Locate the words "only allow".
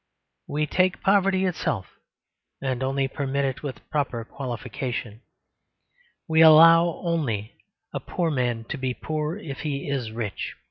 6.43-6.89